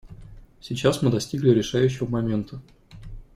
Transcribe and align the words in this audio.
Сейчас 0.61 1.03
мы 1.03 1.11
достигли 1.11 1.51
решающего 1.51 2.09
момента. 2.09 2.59